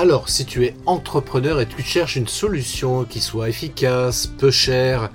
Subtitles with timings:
[0.00, 5.10] Alors, si tu es entrepreneur et tu cherches une solution qui soit efficace, peu chère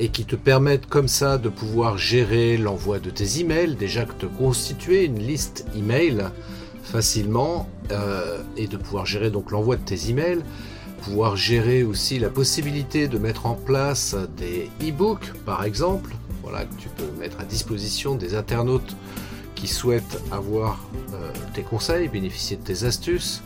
[0.00, 4.14] et qui te permette comme ça de pouvoir gérer l'envoi de tes emails, déjà que
[4.14, 6.30] te constituer une liste email
[6.82, 10.42] facilement euh, et de pouvoir gérer donc l'envoi de tes emails,
[11.02, 16.12] pouvoir gérer aussi la possibilité de mettre en place des e-books par exemple,
[16.42, 18.96] voilà que tu peux mettre à disposition des internautes
[19.54, 20.80] qui souhaitent avoir
[21.14, 23.44] euh, tes conseils, bénéficier de tes astuces,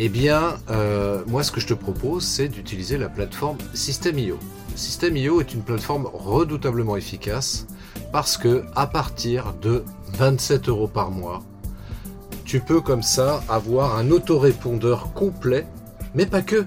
[0.00, 4.38] eh bien, euh, moi, ce que je te propose, c'est d'utiliser la plateforme System.io.
[4.76, 7.66] System.io est une plateforme redoutablement efficace
[8.12, 9.82] parce que à partir de
[10.12, 11.42] 27 euros par mois,
[12.44, 15.66] tu peux comme ça avoir un autorépondeur complet,
[16.14, 16.64] mais pas que.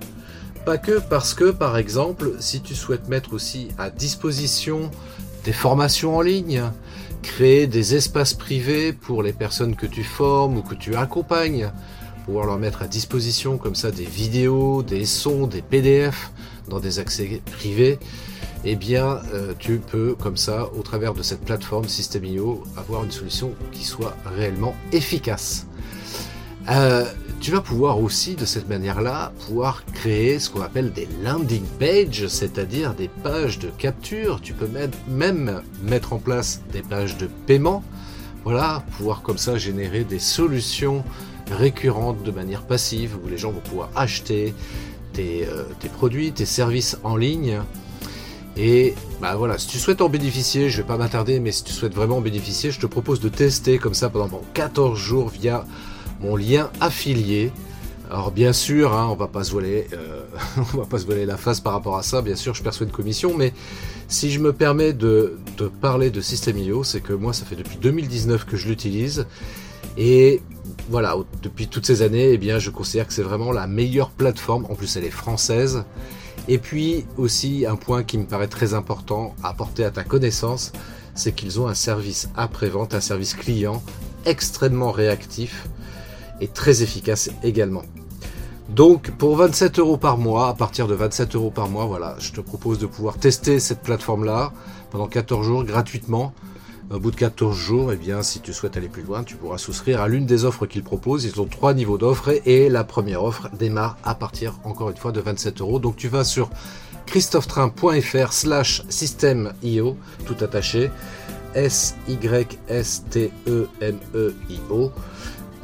[0.66, 4.92] Pas que parce que, par exemple, si tu souhaites mettre aussi à disposition
[5.46, 6.64] des formations en ligne,
[7.22, 11.72] créer des espaces privés pour les personnes que tu formes ou que tu accompagnes,
[12.26, 16.32] pouvoir leur mettre à disposition comme ça des vidéos, des sons, des PDF
[16.70, 18.00] dans des accès privés,
[18.64, 23.12] eh bien euh, tu peux comme ça, au travers de cette plateforme System.io, avoir une
[23.12, 25.66] solution qui soit réellement efficace.
[26.70, 27.06] Euh,
[27.40, 32.28] tu vas pouvoir aussi de cette manière-là pouvoir créer ce qu'on appelle des landing pages,
[32.28, 34.42] c'est-à-dire des pages de capture.
[34.42, 34.70] Tu peux
[35.08, 37.84] même mettre en place des pages de paiement.
[38.44, 41.04] Voilà, pouvoir comme ça générer des solutions
[41.52, 44.54] récurrentes de manière passive où les gens vont pouvoir acheter
[45.14, 47.60] tes, euh, tes produits, tes services en ligne.
[48.58, 51.72] Et bah voilà, si tu souhaites en bénéficier, je vais pas m'attarder, mais si tu
[51.72, 55.66] souhaites vraiment en bénéficier, je te propose de tester comme ça pendant 14 jours via
[56.22, 57.52] mon lien affilié.
[58.10, 59.86] Alors bien sûr, hein, on va pas se euh,
[60.74, 62.22] on va pas se voiler la face par rapport à ça.
[62.22, 63.54] Bien sûr, je perçois une commission, mais
[64.10, 65.38] si je me permets de,
[65.80, 69.26] parler de System.io, c'est que moi, ça fait depuis 2019 que je l'utilise
[69.98, 70.42] et
[70.90, 74.66] voilà, depuis toutes ces années, eh je considère que c'est vraiment la meilleure plateforme.
[74.70, 75.84] En plus, elle est française.
[76.48, 80.72] Et puis aussi, un point qui me paraît très important à apporter à ta connaissance,
[81.14, 83.82] c'est qu'ils ont un service après-vente, un service client
[84.26, 85.68] extrêmement réactif
[86.40, 87.84] et très efficace également.
[88.70, 92.32] Donc pour 27 euros par mois, à partir de 27 euros par mois, voilà, je
[92.32, 94.54] te propose de pouvoir tester cette plateforme-là
[94.92, 96.34] pendant 14 jours gratuitement.
[96.94, 99.58] Au bout de 14 jours, eh bien, si tu souhaites aller plus loin, tu pourras
[99.58, 101.24] souscrire à l'une des offres qu'ils proposent.
[101.24, 105.14] Ils ont trois niveaux d'offres et la première offre démarre à partir, encore une fois,
[105.14, 105.80] de 27 euros.
[105.80, 106.50] Donc tu vas sur
[107.06, 110.92] christophetrain.fr slash system.io, tout attaché,
[111.56, 112.12] S-Y-S-T-E-M-E-I-O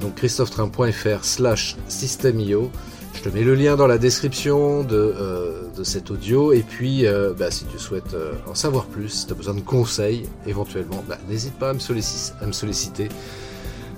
[0.02, 2.72] donc christophetrain.fr slash systemio.
[3.14, 6.52] Je te mets le lien dans la description de, euh, de cet audio.
[6.52, 9.54] Et puis, euh, bah, si tu souhaites euh, en savoir plus, si tu as besoin
[9.54, 13.10] de conseils éventuellement, bah, n'hésite pas à me, solliciter, à me solliciter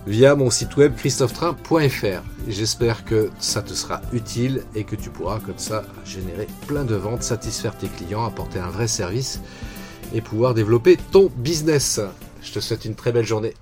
[0.08, 2.24] via mon site web christophetrain.fr.
[2.48, 6.96] J'espère que ça te sera utile et que tu pourras comme ça générer plein de
[6.96, 9.40] ventes, satisfaire tes clients, apporter un vrai service
[10.14, 12.00] et pouvoir développer ton business.
[12.42, 13.54] Je te souhaite une très belle journée.